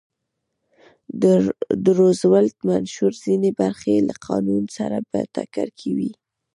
د 1.83 1.85
روزولټ 1.99 2.55
منشور 2.69 3.13
ځینې 3.25 3.49
برخې 3.61 3.93
له 4.07 4.15
قانون 4.27 4.63
سره 4.77 4.97
په 5.09 5.19
ټکر 5.33 5.67
کې 5.79 5.89
وې. 5.97 6.11